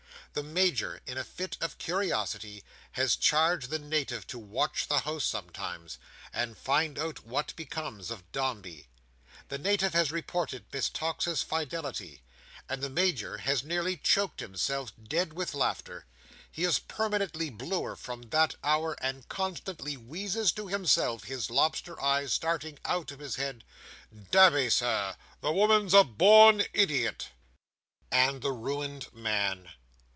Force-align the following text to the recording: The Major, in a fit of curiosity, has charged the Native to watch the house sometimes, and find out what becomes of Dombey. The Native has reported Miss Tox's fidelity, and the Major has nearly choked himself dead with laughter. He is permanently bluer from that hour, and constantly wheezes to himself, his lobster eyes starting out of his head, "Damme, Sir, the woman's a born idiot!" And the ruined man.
The 0.33 0.43
Major, 0.43 1.01
in 1.05 1.17
a 1.17 1.25
fit 1.25 1.57
of 1.59 1.77
curiosity, 1.77 2.63
has 2.93 3.17
charged 3.17 3.69
the 3.69 3.79
Native 3.79 4.25
to 4.27 4.39
watch 4.39 4.87
the 4.87 4.99
house 4.99 5.25
sometimes, 5.25 5.97
and 6.31 6.57
find 6.57 6.97
out 6.97 7.25
what 7.25 7.53
becomes 7.57 8.09
of 8.09 8.31
Dombey. 8.31 8.87
The 9.49 9.57
Native 9.57 9.91
has 9.91 10.09
reported 10.09 10.63
Miss 10.71 10.87
Tox's 10.87 11.41
fidelity, 11.41 12.21
and 12.69 12.81
the 12.81 12.89
Major 12.89 13.39
has 13.39 13.65
nearly 13.65 13.97
choked 13.97 14.39
himself 14.39 14.93
dead 15.03 15.33
with 15.33 15.53
laughter. 15.53 16.05
He 16.49 16.63
is 16.63 16.79
permanently 16.79 17.49
bluer 17.49 17.97
from 17.97 18.21
that 18.29 18.55
hour, 18.63 18.95
and 19.01 19.27
constantly 19.27 19.97
wheezes 19.97 20.53
to 20.53 20.67
himself, 20.69 21.25
his 21.25 21.49
lobster 21.49 22.01
eyes 22.01 22.31
starting 22.31 22.79
out 22.85 23.11
of 23.11 23.19
his 23.19 23.35
head, 23.35 23.65
"Damme, 24.31 24.69
Sir, 24.69 25.17
the 25.41 25.51
woman's 25.51 25.93
a 25.93 26.05
born 26.05 26.63
idiot!" 26.71 27.31
And 28.09 28.41
the 28.41 28.53
ruined 28.53 29.13
man. 29.13 29.71